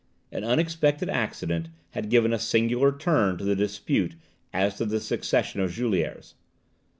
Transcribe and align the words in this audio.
An 0.31 0.43
unexpected 0.43 1.09
accident 1.09 1.69
had 1.91 2.09
given 2.09 2.33
a 2.33 2.39
singular 2.39 2.91
turn 2.91 3.37
to 3.37 3.43
the 3.43 3.55
dispute 3.55 4.15
as 4.51 4.75
to 4.79 4.85
the 4.87 4.99
succession 4.99 5.61
of 5.61 5.69
Juliers. 5.71 6.33